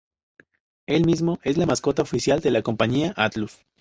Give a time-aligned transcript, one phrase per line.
[0.87, 3.53] El mismo es la mascota oficial de la compañía Atlus.